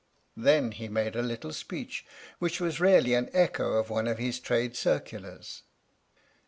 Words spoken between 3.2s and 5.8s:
echo of one of his trade circulars.